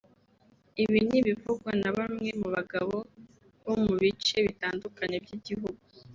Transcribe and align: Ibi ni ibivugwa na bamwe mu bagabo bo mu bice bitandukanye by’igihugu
Ibi 0.83 0.99
ni 1.07 1.17
ibivugwa 1.21 1.71
na 1.81 1.89
bamwe 1.97 2.29
mu 2.41 2.47
bagabo 2.55 2.95
bo 3.63 3.75
mu 3.83 3.93
bice 4.01 4.37
bitandukanye 4.45 5.17
by’igihugu 5.23 5.79